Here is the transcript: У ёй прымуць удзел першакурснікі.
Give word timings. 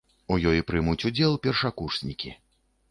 У 0.35 0.37
ёй 0.51 0.61
прымуць 0.71 1.05
удзел 1.11 1.39
першакурснікі. 1.45 2.39